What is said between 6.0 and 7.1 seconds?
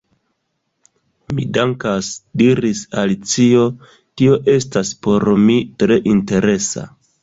interesa.»